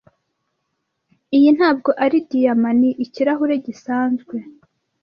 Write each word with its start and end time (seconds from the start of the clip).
Iyi 1.37 1.49
ntabwo 1.57 1.89
ari 2.03 2.17
diyama. 2.29 2.69
Ni 2.79 2.89
ikirahure 3.03 3.55
gisanzwe. 3.65 4.35